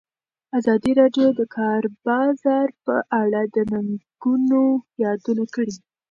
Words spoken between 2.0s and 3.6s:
بازار په اړه د